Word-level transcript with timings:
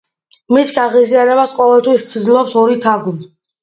მის 0.55 0.71
გაღიზიანებას 0.77 1.55
ყოველთვის 1.61 2.11
ცდილობს 2.17 2.61
ორი 2.67 2.85
თაგვი. 2.91 3.19